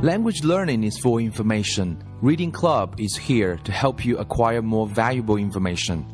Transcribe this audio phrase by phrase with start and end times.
[0.00, 1.96] Language learning is for information.
[2.22, 6.04] Reading Club is here to help you acquire more valuable information.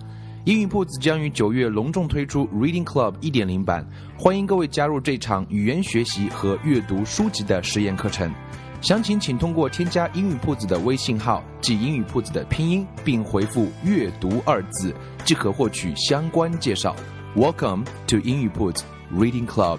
[0.46, 3.86] 英语铺子将于九月隆重推出 Reading Club 一点零版，
[4.16, 8.32] 欢迎各位加入这场语言学习和阅读书籍的实验课程。
[8.80, 14.94] 详情请通过添加英语铺子的微信号，即英语铺子的拼音，并回复“阅读”二字，
[15.26, 16.96] 即可获取相关介绍。
[17.36, 18.82] Welcome to 英语铺子
[19.14, 19.78] Reading Club。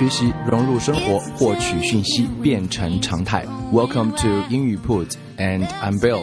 [0.00, 3.44] 学习融入生活，获取讯息变成常态。
[3.70, 6.22] Welcome to 英语 Put and I'm Bill.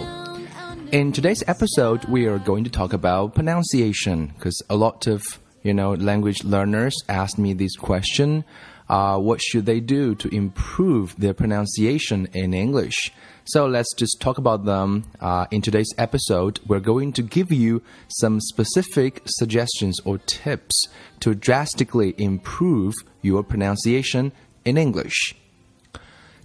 [0.91, 5.21] In today's episode, we are going to talk about pronunciation because a lot of
[5.61, 8.43] you know language learners asked me this question.
[8.88, 13.12] Uh, what should they do to improve their pronunciation in English?
[13.44, 15.04] So let's just talk about them.
[15.20, 20.86] Uh, in today's episode, we're going to give you some specific suggestions or tips
[21.20, 24.32] to drastically improve your pronunciation
[24.64, 25.34] in English.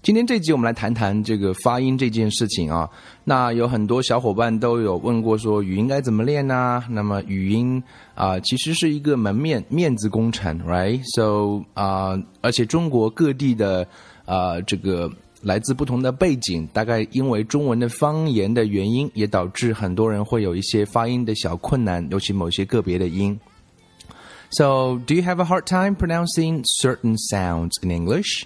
[0.03, 2.89] 今天这集我们来谈谈这个发音这件事情啊。
[3.23, 7.81] 那有很多小伙伴都有问过说语音该怎么练呢、那么语音
[8.13, 13.87] 啊、其实是一个门面面子工程，right？So 啊、而且中国各地的
[14.25, 15.09] 啊、这个
[15.41, 23.39] 来自不同的背景，大概因为中文的方言的原因，也导致很多人会有一些发音的小困难，尤其某些个别的音。
[24.49, 28.43] So, do you have a hard time pronouncing certain sounds in English?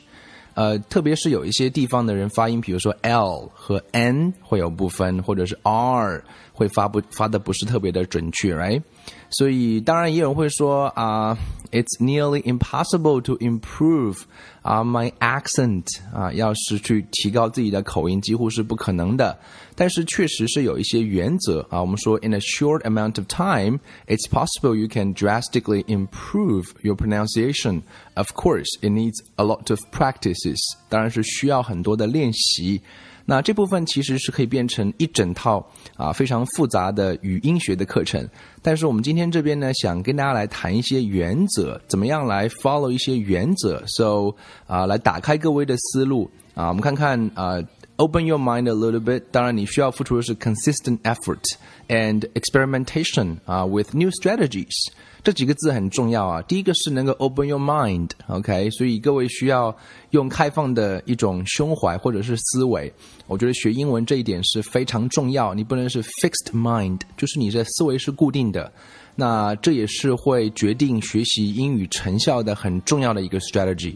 [0.57, 8.81] 呃，特别是有一些地方的人发音，比如说 L 和 N 会有不分，或者是 R 会发不发的不是特别的准确，right？
[9.30, 11.36] 所以当然也有人会说啊、
[11.70, 14.18] i t s nearly impossible to improve
[14.60, 19.38] 啊、my accent 啊，要是去提高自己的口音几乎是不可能的。
[19.74, 27.82] 但是确实是有一些原则啊，我们说 in a short amount of time, it's possible you can drastically improve your pronunciation.
[28.14, 30.58] Of course, it needs a lot of practices.
[30.90, 32.82] 当然是需要很多的练习。
[33.29, 35.63] 那这部分其实是可以变成一整套
[35.97, 38.25] 啊非常复杂的语音学的课程，
[38.61, 44.33] 但是我们今天这边呢，想跟大家来谈一些原则，怎么样来 follow 一些原则，so
[44.65, 47.61] 啊来打开各位的思路啊，我们看看啊。
[47.99, 49.23] Open your mind a little bit。
[49.31, 51.41] 当然，你需要付出的是 consistent effort
[51.87, 54.91] and experimentation 啊，with new strategies。
[55.23, 56.39] 这几个字很重要啊。
[56.43, 59.75] 第一个是能够 open your mind，OK，、所以各位需要
[60.11, 62.93] 用开放的一种胸怀或者是思维。
[63.25, 68.71] 我觉得学英文这一点是非常重要，你不能是 fixed mind，就是你的思维是固定的。
[69.15, 73.95] 那这也是会决定学习英语成效的很重要的一个 strategy。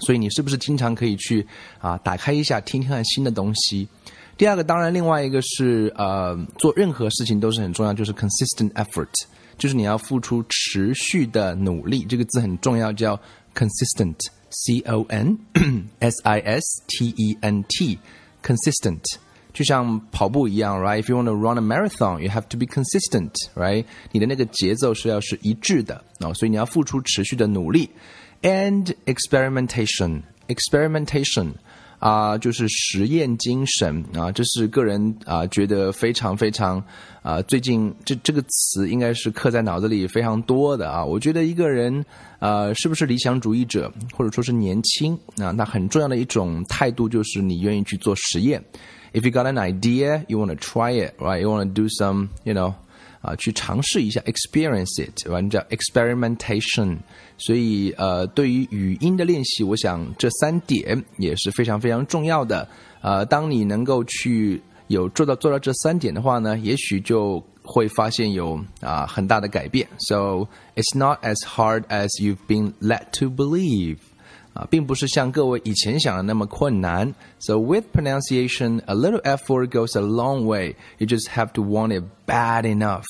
[0.00, 1.46] 所以你是不是经常可以去
[1.80, 3.88] 啊打开一下，听听看新的东西？
[4.36, 9.08] 第二个，当然另外一个是呃，做任何事情都是很重要，就是 consistent effort，
[9.58, 12.04] 就是你要付出持续的努力。
[12.04, 13.18] 这个字很重要，叫
[13.52, 15.36] consistent，c o n
[15.98, 19.02] s i s t e n t，consistent。
[19.52, 23.84] 就像跑步一样，right？If you want to run a marathon, you have to be consistent, right？
[24.12, 27.90] 你的那个节奏是要是一致的啊、所以你要付出持续的努力。
[28.41, 31.53] And experimentation, experimentation
[31.99, 36.83] 啊、就是实验精神啊、这是个人啊、觉得非常非常
[37.21, 41.05] 啊、最近这这个词应该是刻在脑子里非常多的啊。
[41.05, 42.03] 我觉得一个人
[42.39, 48.61] 呃是不是理想主义者，或者说是年轻啊，那很重要的一种态度就是你愿意去做实验。
[49.13, 51.39] If you got an idea, you want to try it, right?
[51.39, 52.73] You want to do some, you know.
[53.21, 56.97] 啊，去尝试一下，experience it，完叫 experimentation。
[57.37, 62.67] 所以呃，对于语音的练习，我想这三点也是非常非常重要的。
[63.01, 69.87] 呃，当你能够去有做到做到这三点的话呢，也许就会发现有啊很大的改变。
[69.99, 73.97] So it's not as hard as you've been led to believe.
[74.58, 77.14] 啊，并不是像各位以前想的那么困难。
[77.38, 80.74] So with pronunciation, a little effort goes a long way.
[80.98, 83.04] You just have to want it bad enough.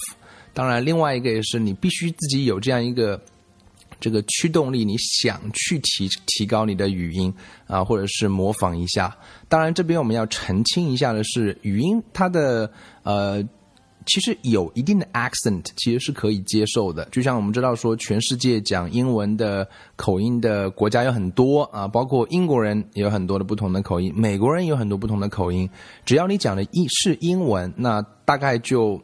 [0.52, 3.18] 当然，另外一个也是你必须自己有这样一个
[3.98, 7.32] 这个驱动力，你想去提提高你的语音
[7.66, 9.16] 啊，或者是模仿一下。
[9.48, 12.70] 当然，这边我们要澄清一下的是，语音它的
[13.04, 13.42] 呃。
[14.08, 17.04] 其实有一定的 accent，其实是可以接受的。
[17.12, 25.70] 就像我们知道说，全世界讲英文的口音的国家有很多啊，包括英国人也有很多的不同的口音，美国人也有很多不同的口音。
[26.04, 29.00] 只要你讲的英是英文，那大概就。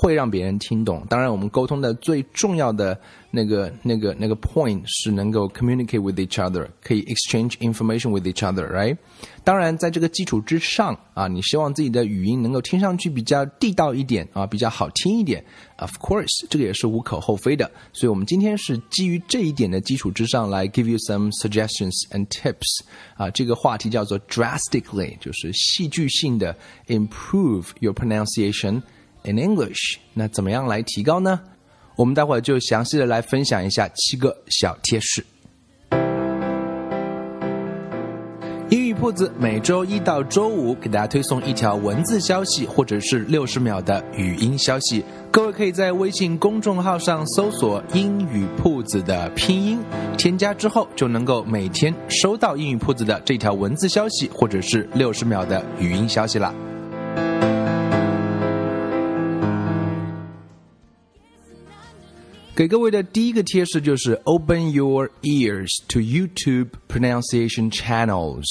[0.00, 1.04] 会让别人听懂。
[1.10, 2.96] 当然，我们沟通的最重要的
[3.32, 8.96] 那个、那个、那个 point 是能够 communicate with each other，可以 exchange information with each other，right？
[9.42, 15.44] 当然，在这个基础之上啊，你希望自己的语音能够听上去比较地道一点啊，比较好听一点。
[15.78, 17.68] Of course，这个也是无可厚非的。
[17.92, 22.84] 所以我们今天是基于这一点的基础之上来 give you some suggestions and tips。
[23.16, 26.56] 啊，这个话题叫做 drastically，就是戏剧性的
[26.86, 28.80] improve your pronunciation。
[29.28, 31.40] In English，那怎么样来提高呢？
[31.96, 35.24] 我们待会儿就详细的来分享一下七个小贴士。
[38.70, 45.02] 英语铺子每周一到周五给大家推送一条文字消息，或者是六十秒的语音消息。
[45.30, 49.80] 各位可以在微信公众号上搜索“英语铺子”的拼音，
[50.18, 56.54] 添加之后就能够每天收到英语铺子的这条文字消息，或者是六十秒的语音消息了。
[62.57, 68.45] 给各位的第一个贴士就是 Open your ears to YouTube pronunciation channels。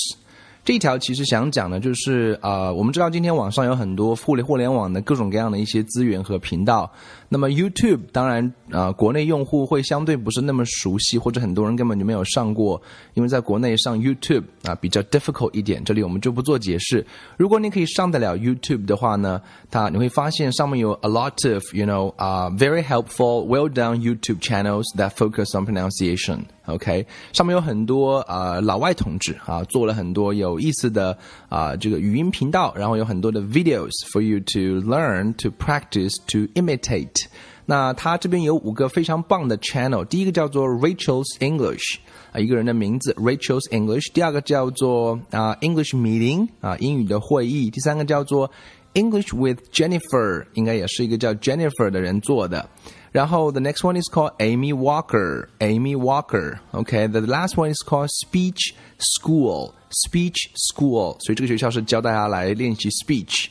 [0.67, 6.91] 这条其实想讲的就是，呃，我们知道今天网上有很多互联互联网的各种各样的一些资源和频道。
[7.29, 12.81] 那么 YouTube 当然，呃，国内用户会相对不是那么熟悉，或者很多人根本就没有上过，
[13.13, 15.81] 因为在国内上 YouTube 啊比较 difficult 一点。
[15.85, 17.05] 这里我们就不做解释。
[17.37, 19.41] 如果你可以上得了 YouTube 的话呢，
[19.71, 25.65] 它你会发现上面有 a lot of you know 啊 very helpful well done YouTube channels that focus on
[25.65, 26.39] pronunciation。
[26.67, 31.17] OK，上面有很多啊老外同志啊做了很多有意思的
[31.47, 37.25] 啊这个语音频道，然后有很多的 videos for you to learn, to practice, to imitate。
[37.69, 41.97] 那他这边有五个非常棒的 channel，第一个叫做 Rachel's English
[42.31, 48.49] 啊一个人的名字 Rachel's English，第二个叫做啊 English Meeting 啊英语的会议，第三个叫做
[48.94, 52.68] English with Jennifer，应该也是一个叫 Jennifer 的人做的。
[53.10, 55.48] 然后 the next one is called Amy Walker.
[55.58, 56.58] Amy Walker.
[56.72, 59.72] Okay, the last one is called Speech School.
[59.90, 61.16] Speech School.
[61.20, 63.48] 所以这个学校是教大家来练习 speech。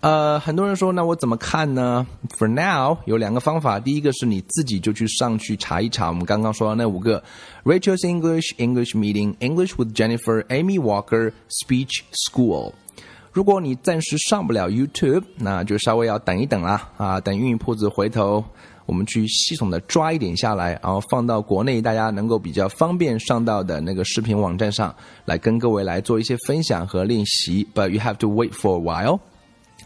[0.00, 2.06] 呃，很多人说，那我怎么看呢？
[2.36, 3.80] For now，有两个方法。
[3.80, 7.22] 第一个是你自己就去上去查一查，我们刚刚说的那五个：
[7.64, 12.74] Rachel's English, English Meeting, English with Jennifer, Amy Walker, Speech School。
[13.31, 16.89] 如果你暂时上不了 YouTube，那就稍微要等一等啦。
[16.97, 18.43] 啊，等运营铺子回头。
[18.85, 24.93] 我们去系统的抓一点下来，然后放到国内大家能够比较方便上到的那个视频网站上
[25.25, 27.67] 来跟各位来做一些分享和练习。
[27.75, 29.19] But you have to wait for a while.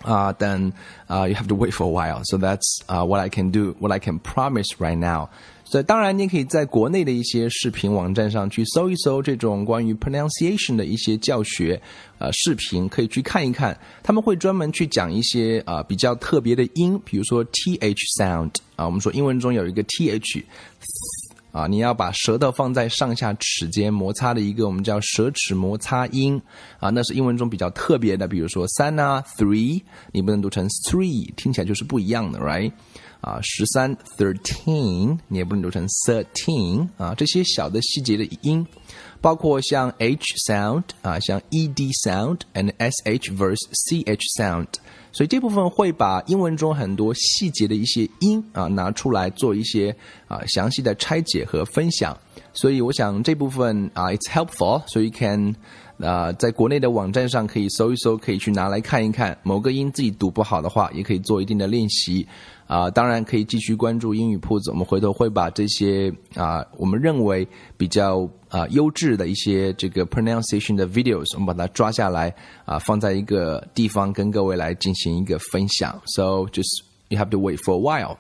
[0.03, 0.73] 啊，等
[1.07, 2.23] 啊，you have to wait for a while.
[2.25, 5.29] So that's 啊，what I can do, what I can promise right now.
[5.65, 11.79] 所以当然，你可以在国内的一些视频网站上去搜一搜这种关于 pronunciation 的一些教学，
[12.19, 13.79] 呃，视频可以去看一看。
[14.03, 20.43] 他们会专门去讲一些啊比较特别的音，比如说 th sound 啊，我们说英文中有一个 th
[21.54, 26.42] 啊，你要把舌头放在上下齿间摩擦的一个我们叫舌齿摩擦音
[26.80, 32.72] 啊，那是英文中比较特别的，比如说三啊 three，你不能读成 three，听起来就是不一样的，right？
[33.22, 38.66] 啊，十三 thirteen，你也不能读成 thirteen 啊，这些小的细节的音，
[39.22, 44.68] 包括像 h sound 啊，像 ed sound and sh versus ch sound，
[45.14, 49.96] 所以这部分会把英文中很多细节的一些音啊拿出来做一些
[50.28, 52.18] 啊详细的拆解和分享，
[52.52, 55.56] 所以我想这部分啊 it's helpful，so you can
[56.00, 62.28] 啊在国内的网站上可以搜一搜，可以去拿来看一看，某个音自己读不好的话，也可以做一定的练习。
[62.66, 72.35] 啊，当然可以继续关注英语铺子，我们回头会把这些啊，我们认为比较啊优质的一些这个 pronunciation 的 videos，我们把它抓下来
[72.65, 76.01] 啊，放在一个地方跟各位来进行一个分享。
[76.07, 78.17] So just you have to wait for a while.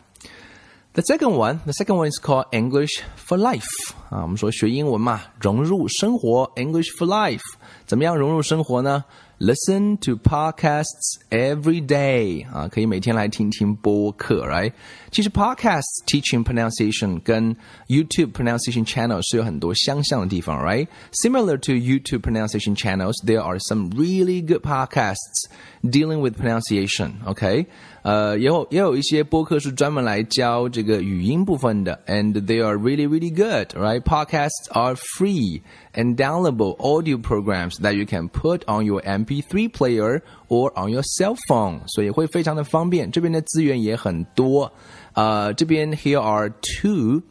[0.95, 3.92] The second one, the second one is called English for Life.
[4.11, 7.42] 啊，我们说学英文嘛，融入生活，English for Life，
[7.87, 9.04] 怎么样融入生活呢
[9.42, 14.73] ？Listen to podcasts every day 啊，可以每天来听听播客，right？
[15.12, 23.90] 其实 podcasts teaching pronunciation 跟 YouTube pronunciation channel 是有很多相像的地方，right？Similar to YouTube pronunciation channels, there are some
[23.92, 25.47] really good podcasts
[25.83, 27.12] dealing with pronunciation.
[27.25, 27.66] Okay.
[28.02, 34.00] 呃，也有也有一些播客是专门来教这个语音部分的，and they are really really good, right?
[34.00, 35.61] Podcasts are free
[35.92, 39.02] and downloadable audio programs that you can put on your
[39.33, 43.11] MP3 player or on your cell phone，所以会非常的方便。
[43.11, 44.71] 这边的资源也很多，
[45.14, 47.23] 呃，这边 here are two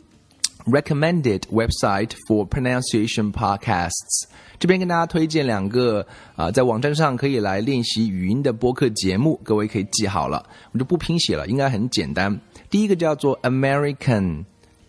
[0.66, 4.26] recommended website for pronunciation podcasts。
[4.60, 6.02] 这边跟大家推荐两个
[6.36, 12.36] 啊、呃，在网站上可以来练习语音的播客节目，各位可以记好了，我就不拼写了，应该很简单。
[12.70, 14.46] 第一个叫做 American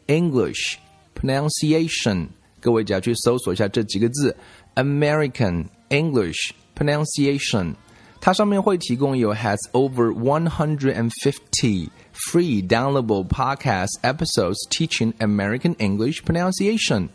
[0.06, 0.78] English
[1.14, 2.28] Pronunciation，
[2.60, 4.34] 各位只要去搜索一下这几个字，
[4.75, 7.75] American English Pronunciation。
[8.20, 17.08] 它上面会提供有 has over 150 free downloadable podcast episodes teaching American English pronunciation。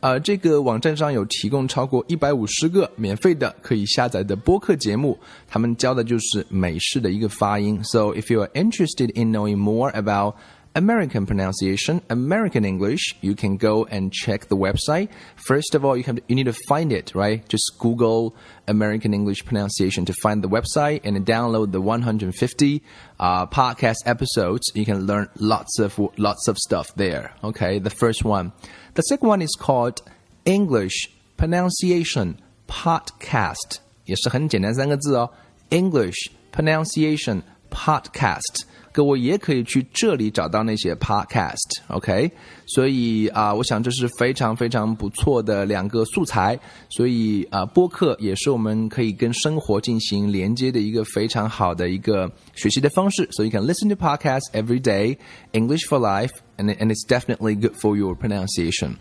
[0.00, 7.80] 呃，这个网站上有提供超过一百五十个免费的可以下载的播客节目，他们教的就是美式的一个发音。
[7.82, 10.34] So if you are interested in knowing more about
[10.74, 15.08] American pronunciation, American English, you can go and check the website.
[15.34, 17.42] First of all, you have you need to find it, right?
[17.48, 18.36] Just Google
[18.68, 22.82] American English pronunciation to find the website and download the 150
[23.18, 24.70] uh, podcast episodes.
[24.74, 27.32] You can learn lots of lots of stuff there.
[27.42, 28.52] Okay, the first one.
[28.94, 30.02] The second one is called
[30.44, 32.36] English pronunciation
[32.68, 33.80] podcast.
[34.04, 35.30] 也是很简单三个字哦，
[35.70, 38.64] English pronunciation podcast。
[38.92, 42.30] 各位也可以去这里找到那些 podcast，OK？、Okay?
[42.66, 46.58] 所以啊、呃，我想这是非常非常不错的两个素材。
[46.88, 53.28] 所以啊、呃，播客也是我们可以跟生活进行连接的一个非常好的一个学习的方式。
[53.32, 55.18] So you can listen to podcasts every day,
[55.52, 58.96] English for life, and and it's definitely good for your pronunciation.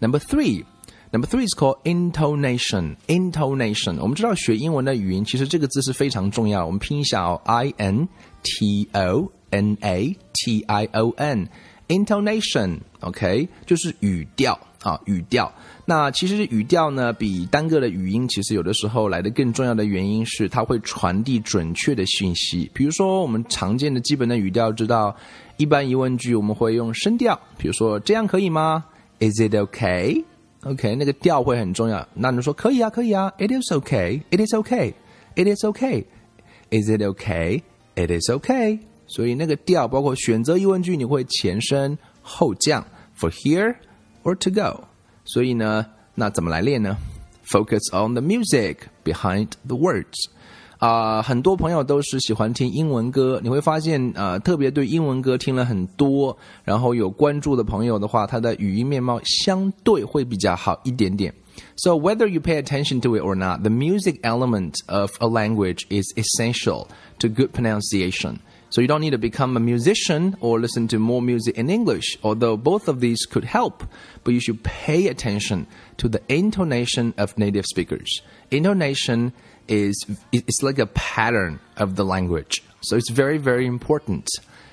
[0.00, 0.64] Number three.
[1.09, 2.97] Number three is called intonation.
[3.07, 6.65] Intonation，我们知道学英文的语音，其实这个字是非常重要。
[6.65, 8.09] 我们拼一下哦，I N
[8.43, 11.47] T O N A T I O N。
[11.87, 15.49] Intonation，OK，、就是语调啊，语调。
[15.85, 22.69] 那其实语调呢，比单个的语音，其实有的时候来的更重要的原因是，它会传递准确的信息。
[22.73, 25.15] 比如说，我们常见的基本的语调，知道
[25.55, 28.83] 一般疑问句我们会用声调，比如说这样可以吗
[29.19, 30.25] ？Is it OK？
[30.63, 32.05] OK，那个调会很重要。
[32.13, 38.79] 那你说可以啊，可以啊，It is OK，It is OK，It is OK，Is it OK？It is OK。
[39.07, 42.85] 所以那个调包括选择疑问句，你会前升后降
[43.17, 43.75] ，for here
[44.23, 44.83] or to go。
[45.25, 45.85] 所以呢，
[46.15, 46.97] 那怎么来练呢
[47.45, 50.29] ？Focus on the music behind the words。
[50.78, 61.32] 啊、呃，很多朋友都是喜欢听英文歌，你会发现，呃，特别对英文歌听了很多，然后有关注的朋友的话，他的语音面貌相对会比较好一点点。
[61.76, 66.06] So whether you pay attention to it or not, the music element of a language is
[66.16, 66.86] essential
[67.18, 68.38] to good pronunciation.
[68.70, 72.16] So you don't need to become a musician or listen to more music in English,
[72.22, 73.84] although both of these could help,
[74.24, 75.66] but you should pay attention
[75.98, 78.22] to the intonation of native speakers.
[78.50, 79.34] Intonation
[79.67, 79.95] is
[80.31, 82.61] it's like a pattern of the language.
[82.81, 84.25] So it's very, very important.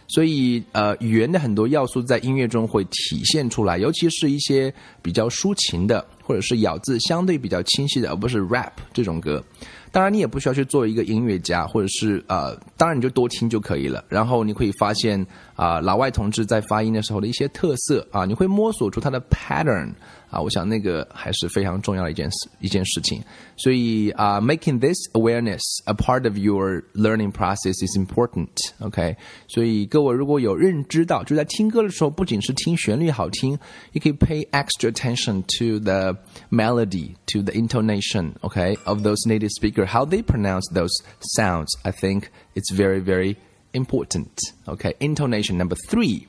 [0.06, 9.42] 所以，呃，语言的很多要素在音乐中会体现出来，尤其是一些比较抒情的，或者是咬字相对比较清晰的，而不是 rap 这种歌。
[9.90, 14.04] 当然，你也不需要去做一个音乐家，或者是呃，当然你就多听就可以了。
[14.08, 15.24] 然后你可以发现
[15.56, 19.90] 啊、老外同志在发音的时候的一些特色啊，你会摸索出它的 pattern
[20.33, 23.21] 啊，我想那个还是非常重要的一件事一件事情。
[23.57, 28.49] 所以啊、呃、，making this awareness a part of your learning process is important.
[28.79, 29.15] OK，
[29.47, 33.57] 所以各位如果有认知到，就在听歌的时候，不仅是听旋律好听，
[33.93, 36.15] 也可以 pay extra attention to the
[36.51, 38.33] melody, to the intonation.
[38.41, 39.88] OK, of those native speakers.
[39.88, 40.93] How they pronounce those
[41.35, 43.35] sounds, I think it's very, very
[43.73, 44.29] important.
[44.67, 46.27] Okay, intonation number three.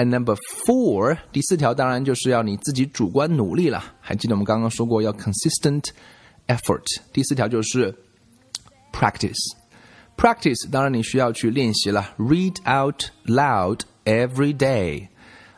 [0.00, 3.84] And number four，第四条当然就是要你自己主观努力了。
[4.00, 5.84] 还记得我们刚刚说过要 consistent
[6.46, 6.86] effort。
[7.12, 7.94] 第四条就是
[8.94, 9.36] practice。
[10.16, 15.08] practice 当然你需要去练习了，read out loud every day。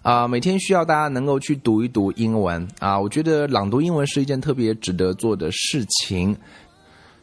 [0.02, 6.36] 啊、每天需要大家能够去读一读英文啊、我觉得朗读英文是一件特别值得做的事情。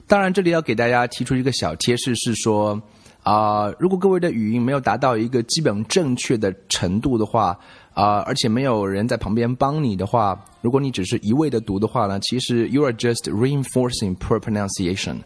[0.07, 2.81] 当然，这里要给大家提出一个小贴士，是说
[3.22, 7.58] 啊、呃，如果各位的语音没有达到一个基本正确的程度的话，
[7.94, 15.16] 啊、呃，而且没有人在旁边帮你的话，如果你只是一味的读的话呢，其实 you are just reinforcing poor pronunciation。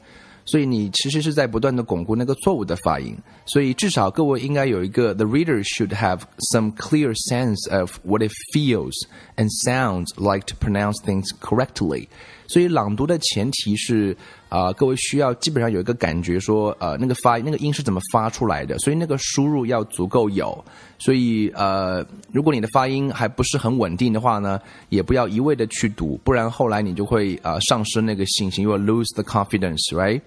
[0.45, 6.21] 所以你其实是在不断的巩固那个错误的发音，所以至少各位应该有一个 the reader should have
[6.55, 8.95] some clear sense of what it feels
[9.37, 12.09] and sounds like to pronounce things correctly。
[12.54, 14.16] 所以朗读的前提是
[14.48, 20.64] 啊、各位需要基本上有一个感觉说，呃，那个发音那个音是怎么发出来的，所以那个输入要足够有。
[21.00, 30.22] 所以呃，如果你的发音还不是很稳定的话呢，也不要一味的去读，不然后来你就会啊、丧失那个信心，you will lose the confidence, right?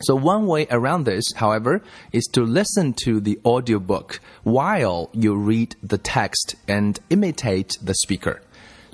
[0.00, 1.82] So one way around this, however,
[2.12, 8.40] is to listen to the audiobook while you read the text and imitate the speaker.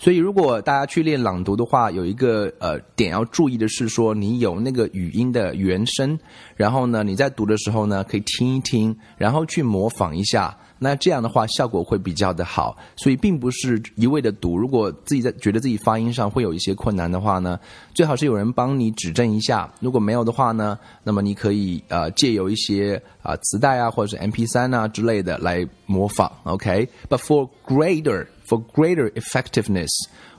[0.04, 6.18] 所以，如果大家去练朗读的话，有一个呃点要注意的是说，你有那个语音的原声，
[6.56, 10.54] 然后呢，你在读的时候呢，可以听一听，然后去模仿一下。
[10.78, 12.76] 那这样的话，效果会比较的好。
[12.96, 14.58] 所以，并不是一味的读。
[14.58, 17.58] 如果自己在觉得自己发音上会有一些困难的话呢，
[17.94, 19.73] 最好是有人帮你指正一下。
[19.80, 26.30] 如果没有的话呢，那么你可以呃借由一些啊、磁带啊，或者是 MP 3啊之类的来模仿。
[26.42, 29.89] OK，but、for greater for greater effectiveness，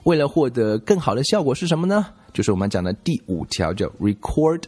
[0.04, 2.06] 为了获得更好的效果是什么呢？
[2.32, 4.62] 就是我们讲的第五条，叫 record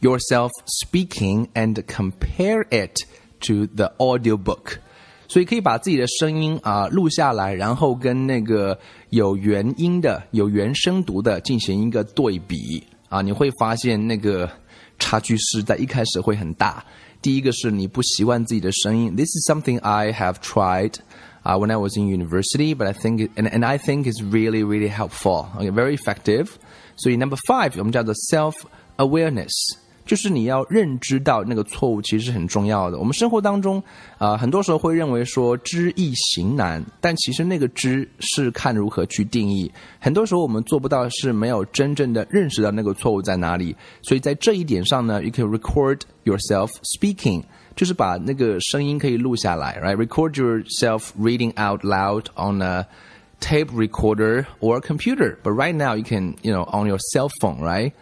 [0.00, 3.00] yourself speaking and compare it
[3.40, 4.78] to the audio book。
[5.28, 8.78] 所以可以把自己的声音啊、录下来，然后跟那个
[9.10, 14.48] 有原音的、有原声读的进行一个对比啊，你会发现那个
[15.00, 16.84] 差距是在一开始会很大。
[17.20, 20.94] 第一个是你不习惯自己的声音，This is something I have tried.
[21.44, 24.20] Uh, when I was in university, but I think it, and and I think it's
[24.20, 25.46] really really helpful.
[25.56, 26.48] Okay, very effective.
[26.96, 28.54] 所以 number five 我们叫做 self
[28.96, 29.52] awareness，
[30.04, 32.98] 就是你要认知到那个错误其实是很重要的。
[32.98, 33.78] 我们生活当中
[34.18, 39.70] 啊、呃很多时候会认为说知易行难，但其实那个知是看如何去定义。
[40.00, 43.76] 很多时候我们做不到，是没有真正的认识到那个错误在哪里。
[44.02, 47.44] 所以在这一点上呢，you can record yourself speaking。
[47.74, 52.86] 就是把那个声音可以录下来，right？Record yourself reading out loud on a
[53.40, 55.38] tape recorder or a computer.
[55.42, 57.92] But right now, you can, you know, on your cell phone, right?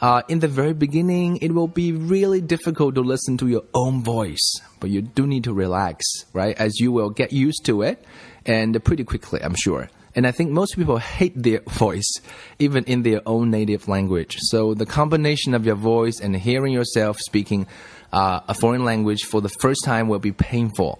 [0.00, 4.02] Uh, in the very beginning, it will be really difficult to listen to your own
[4.02, 6.56] voice, but you do need to relax, right?
[6.58, 8.04] As you will get used to it,
[8.44, 9.88] and pretty quickly, I'm sure.
[10.14, 12.20] And I think most people hate their voice,
[12.58, 14.36] even in their own native language.
[14.40, 17.66] So the combination of your voice and hearing yourself speaking
[18.11, 20.99] uh, a foreign language for the first time will be painful.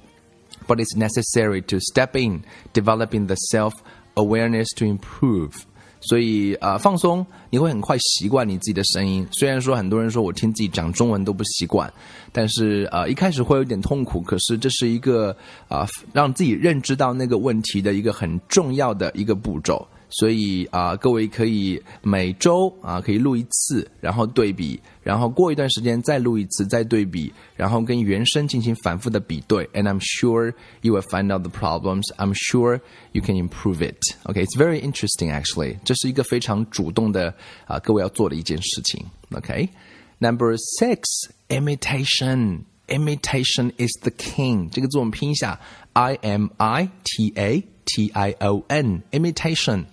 [0.68, 2.44] But it's necessary to step in,
[2.74, 3.74] developing the self
[4.16, 5.52] awareness to improve.
[6.00, 9.28] 所以呃，放松，你会很快习惯你自己的声音。
[9.32, 11.92] 虽然说很多人说我听自己讲中文都不习惯，
[12.32, 14.22] 但是呃一开始会有点痛苦。
[14.22, 15.36] 可是这是一个
[15.68, 19.86] 啊、让自己认知到那个问题的一个很重要的一个步骤。
[20.11, 29.65] 所以啊、各位可以每周啊、可以录一次，然后对比，然后过一段时间再录一次，再对比，然后跟原声进行反复的比对。
[29.73, 32.03] And I'm sure you will find out the problems.
[32.19, 32.81] I'm sure
[33.13, 34.01] you can improve it.
[34.25, 35.79] Okay, it's very interesting actually.
[35.85, 37.35] 这是一个非常主动的
[37.67, 39.07] 啊、各位要做的一件事情。
[39.31, 39.71] Okay,
[40.19, 42.65] number six, imitation.
[42.89, 44.69] Imitation is the king.
[44.69, 45.59] 这个字我们拼一下，
[45.95, 49.03] I M I T A T I O N.
[49.13, 49.85] Imitation.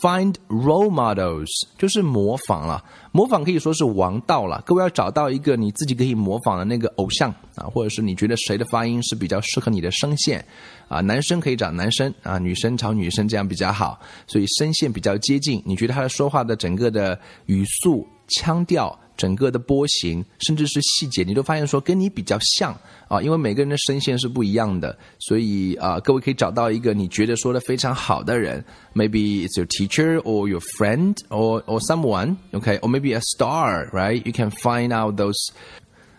[0.00, 4.62] Find role models 就是模仿了，模仿可以说是王道了。
[4.64, 10.44] 各位要找到一个你自己可以模仿的那个偶像啊，或者是你觉得谁的发音是比较适合你的声线
[10.86, 15.60] 啊，男生可以找男生啊，女生找女生这样比较好，所以声线比较接近。
[15.66, 18.96] 你觉得他的说话的整个的语速、腔调。
[19.18, 22.72] 整个的波形，甚至是细节，你都发现说跟你比较像
[23.08, 34.24] 啊，因为每个人的声线是不一样的，所以啊，各位可以找到一个你觉得说的非常好的人，maybe it's your teacher or your friend or or someone, okay, or maybe a star, right?
[34.24, 35.50] You can find out those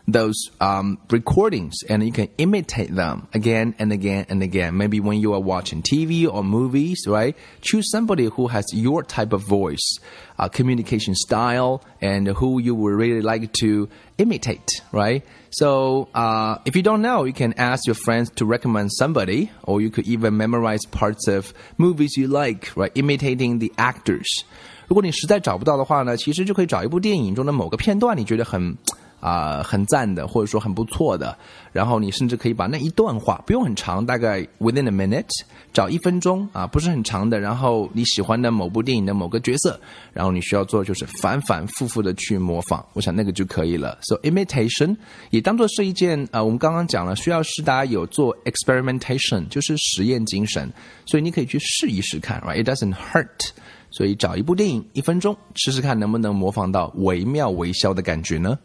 [0.09, 4.77] those um, recordings and you can imitate them again and again and again.
[4.77, 7.35] Maybe when you are watching TV or movies, right?
[7.63, 9.99] Choose somebody who has your type of voice,
[10.39, 15.23] uh, communication style, and who you would really like to imitate, right?
[15.49, 19.81] So uh, if you don't know, you can ask your friends to recommend somebody, or
[19.81, 22.93] you could even memorize parts of movies you like, right?
[22.95, 24.45] Imitating the actors.
[24.87, 28.77] 如果你实在找不到的话呢，其实就可以找一部电影中的某个片段，你觉得很
[29.20, 31.38] 啊、很赞的，或者说很不错的，
[31.72, 35.30] 然后你甚至可以把那一段话不用很长，大概 within a minute，
[35.74, 39.80] 找一分钟啊，不是很长的，然后你喜欢的某部电影的某个角色，
[40.14, 43.98] 然后你需要做的就是反反复复的去模仿，我想那个就可以了。
[44.04, 44.96] So imitation
[45.30, 50.72] 也当做是一件呃，我们刚刚讲了，需要是大家有做 experimentation，就是实验精神，
[51.06, 53.50] 所以你可以去试一试看，right？It doesn't hurt。
[53.92, 58.56] 所以找一部电影一分钟，试试看能不能模仿到惟妙惟肖的感觉呢？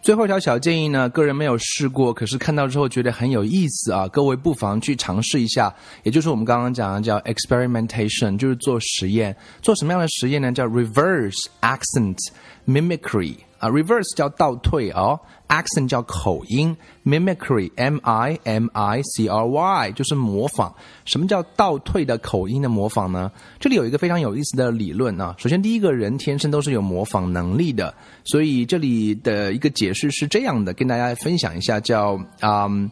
[0.00, 5.74] 最后一条小建议呢，个人没有试过，可是看到之后觉得很有意思啊，各位不妨去尝试一下。
[6.02, 9.36] 也就是我们刚刚讲的叫 experimentation，就是做实验。
[9.60, 10.50] 做什么样的实验呢？
[10.52, 12.16] 叫 reverse accent
[12.67, 13.35] mimicry。
[13.59, 15.17] 啊，reverse 叫倒退哦，
[15.47, 20.75] accent 叫口音，mimicry，m i m i c r y 就是模仿。
[21.05, 23.31] 什么叫倒退的口音的模仿呢？
[23.61, 25.33] 这里有一个非常有意思的理论啊。
[25.37, 32.91] 首先，第一个人天生都是有模仿能力的，所以这里的一个解释是这样的，跟大家分享一下，叫嗯。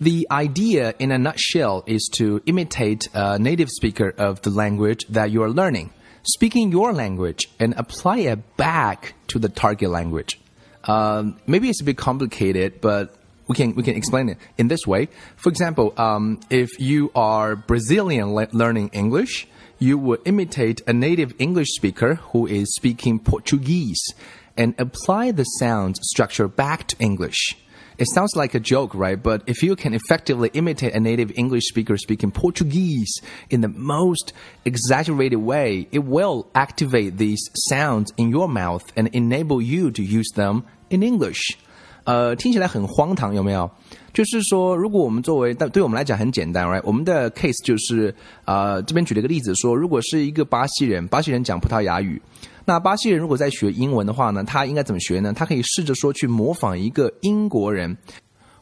[0.00, 5.28] The idea in a nutshell is to imitate a native speaker of the language that
[5.28, 5.88] you are learning
[6.23, 10.39] speaking your language and apply it back to the target language.
[10.85, 13.15] Um, maybe it's a bit complicated, but
[13.47, 15.09] we can we can explain it in this way.
[15.35, 19.47] For example, um, if you are Brazilian le learning English,
[19.79, 24.13] you would imitate a native English speaker who is speaking Portuguese
[24.55, 27.57] and apply the sound structure back to English.
[27.98, 29.16] It sounds like a joke, right?
[29.22, 33.20] But if you can effectively imitate a native English speaker speaking Portuguese
[33.50, 34.32] in the most
[34.64, 40.30] exaggerated way, it will activate these sounds in your mouth and enable you to use
[40.34, 41.56] them in English.
[42.04, 43.70] 呃，听起来很荒唐，有没有？
[44.12, 46.82] 就是说，如果我们作为，但对我们来讲很简单，right？
[46.84, 52.20] 我们的 case 就是，呃，这边举了一个例子，说如果是一个巴西人，巴西人讲葡萄牙语，
[52.69, 55.33] 那巴西人如果在学英文的话呢，他应该怎么学呢？
[55.33, 57.97] 他可以试着说去模仿一个英国人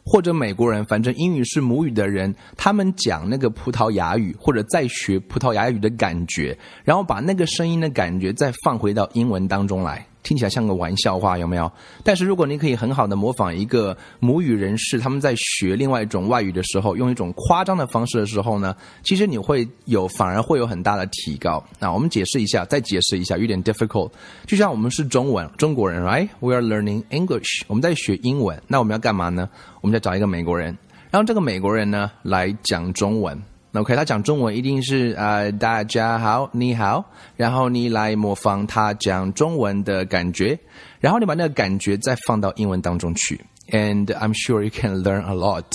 [0.05, 10.07] 或者美国人，反正英语是母语的人，他们讲那个葡萄牙语或者在学葡萄牙语的感觉，然后把那个声音的感觉再放回到英文当中来。
[10.27, 11.71] 听起来像个玩笑话，有没有？
[12.03, 21.63] 但是如果你可以很好的模仿一个母语人士，他们在学另外一种外语的时候，用一种夸张的方式的时候呢，其实你会有反而会有很大的提高。
[21.79, 24.11] 那我们解释一下，再解释一下，有点 difficult。
[24.45, 29.47] 就像我们是中文中国人，right？We are learning English，我们在学英文，那我们要干嘛呢？
[29.79, 30.77] 我们要找一个美国人，
[31.09, 33.41] 然后这个美国人呢来讲中文。
[33.73, 37.03] OK，他讲中文一定是呃大家好，你好，
[37.36, 40.58] 然后你来模仿他讲中文的感觉，
[40.99, 45.65] 然后你把那个感觉再放到英文当中去，and I'm sure you can learn a lot.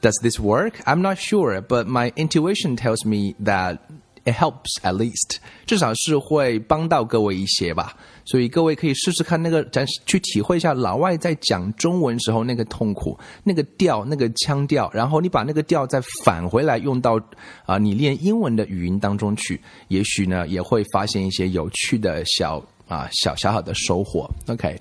[0.00, 0.74] Does this work?
[0.84, 3.78] I'm not sure, but my intuition tells me that
[4.24, 7.96] it helps at least，至少是会帮到各位一些吧。
[8.24, 17.20] 所以各位可以试试看那个，咱去体会一下老外在讲中文时候那个痛苦、那个调、那个腔调，然后你把那个调再返回来用到
[17.66, 24.30] 啊你练英文的语音当中去，也许呢也会发现一些有趣的小啊小小小的收获。
[24.48, 24.80] OK。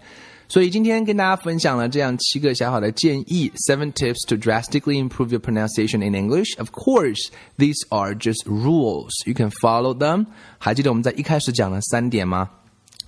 [0.49, 6.55] 所以今天跟大家分享了这样七个小小的建议，seven tips to drastically improve your pronunciation in English.
[6.59, 9.09] Of course, these are just rules.
[9.25, 10.27] You can follow them.
[10.59, 12.49] 还记得我们在一开始讲了三点吗？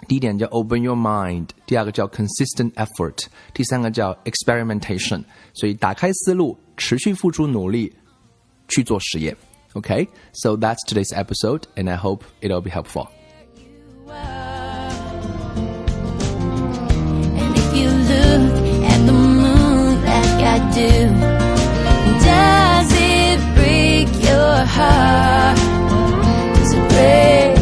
[0.09, 5.23] 第一点叫 open your mind，第二个叫 consistent effort，第三个叫 experimentation。
[5.53, 7.93] 所以打开思路，持续付出努力
[8.69, 9.37] 去做实验。
[9.75, 13.09] Okay, so that's today's episode, and I hope it'll be helpful.
[17.81, 18.53] you look
[18.85, 20.91] at the moon like I do?
[22.25, 25.57] Does it break your heart?
[26.57, 27.54] Does it break